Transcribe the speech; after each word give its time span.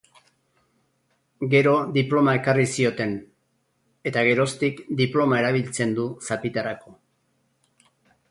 Gero 1.49 1.73
diploma 1.97 2.33
ekarri 2.37 2.63
zioten, 2.77 3.11
eta 4.11 4.23
geroztik 4.29 4.81
diploma 5.03 5.39
erabiltzen 5.43 5.93
du 5.99 6.07
zapitarako. 6.31 6.95